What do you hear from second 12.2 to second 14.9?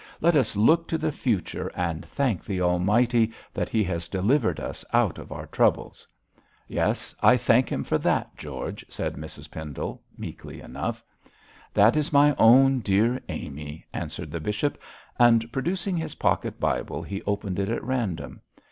own dear Amy,' answered the bishop;